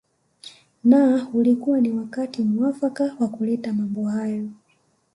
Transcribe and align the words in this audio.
Na 0.83 1.27
ulikuwa 1.33 1.81
ni 1.81 1.91
wakati 1.91 2.43
muafaka 2.43 3.15
wa 3.19 3.27
kuleta 3.27 3.73
mambo 3.73 4.05
hayo 4.05 4.49